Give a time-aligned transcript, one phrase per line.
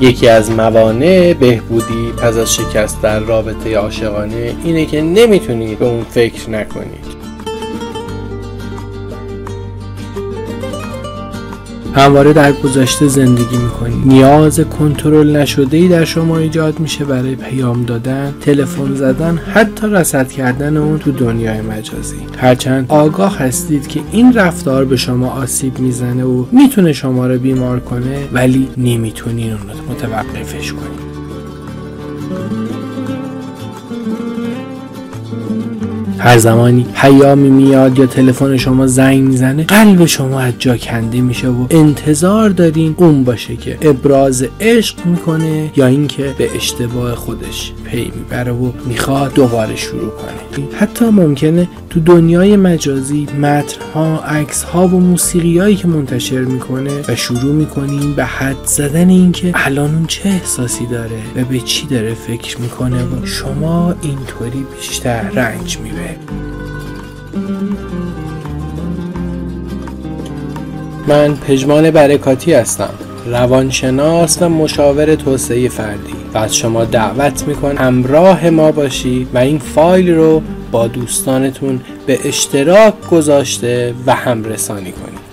[0.00, 6.04] یکی از موانع بهبودی پس از شکست در رابطه عاشقانه اینه که نمی‌تونید به اون
[6.04, 7.06] فکر نکنید
[11.96, 17.84] همواره در گذشته زندگی می‌کنید نیاز کنترل نشده ای در شما ایجاد میشه برای پیام
[17.84, 22.16] دادن تلفن زدن حتی رصد کردن اون تو دنیای مجازی.
[22.38, 27.80] هرچند آگاه هستید که این رفتار به شما آسیب می‌زنه و می‌تونه شما رو بیمار
[27.80, 31.06] کنه ولی نمی‌تونین اون رو متوقفش کنید.
[36.26, 41.48] هر زمانی پیامی میاد یا تلفن شما زنگ می‌زنه قلب شما از جا کنده میشه
[41.48, 48.12] و انتظار دارین اون باشه که ابراز عشق می‌کنه یا اینکه به اشتباه خودش پی
[48.14, 50.66] می‌بره و می‌خواد دوباره شروع کنه.
[50.78, 58.14] حتی ممکنه تو دنیای مجازی متنها عکسها و موسیقیایی که منتشر می‌کنه و شروع می‌کنیم
[58.14, 63.02] به حد زدن اینکه الان اون چه احساسی داره و به چی داره فکر می‌کنه
[63.02, 66.15] و شما اینطوری بیشتر رنج میبه
[71.08, 72.90] من پژمان برکاتی هستم
[73.26, 79.58] روانشناس و مشاور توسعه فردی و از شما دعوت می‌کنم همراه ما باشید و این
[79.58, 85.25] فایل رو با دوستانتون به اشتراک گذاشته و هم رسانی کنید.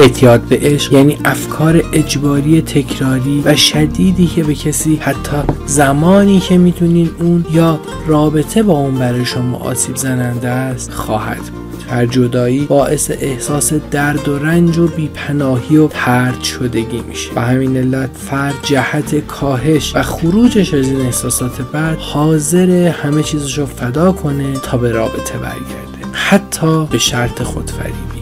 [0.00, 6.58] اعتیاد به عشق یعنی افکار اجباری تکراری و شدیدی که به کسی حتی زمانی که
[6.58, 11.84] می‌تونین اون یا رابطه با اون برای شما آسیب زننده است خواهد بود.
[11.90, 17.30] هر جدایی باعث احساس درد و رنج و بیپناهی و پرد شدگی میشه.
[17.36, 23.58] و همین علت فرد جهت کاهش و خروجش از این احساسات بد حاضر همه چیزش
[23.58, 25.90] رو فدا کنه تا به رابطه برگرده.
[26.12, 28.19] حتی به شرط خودفریبی.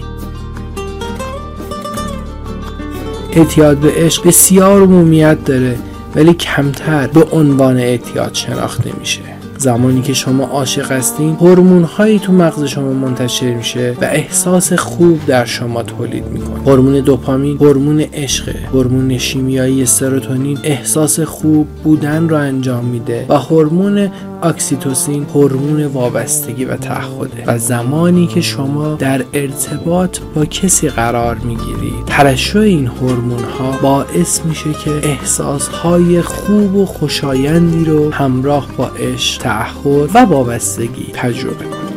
[3.39, 5.77] اعتیاد به عشق بسیار عمومیت داره
[6.17, 9.21] ولی کمتر به عنوان اعتیاد شناخته میشه.
[9.59, 15.27] زمانی که شما عاشق هستین هورمون هایی تو مغز شما منتشر میشه و احساس خوب
[15.27, 16.63] در شما تولید می‌کنه.
[16.67, 24.11] هورمون دوپامین هورمون عشق هورمون شیمیایی سروتونین احساس خوب بودن رو انجام میده و هورمون
[24.43, 32.05] اکسیتوسین هورمون وابستگی و تعهده و زمانی که شما در ارتباط با کسی قرار می‌گیرید
[32.07, 38.87] ترشح این هورمون ها باعث میشه که احساس های خوب و خوشایندی رو همراه با
[38.87, 41.88] عشق تعهد و وابستگی تجربه کنید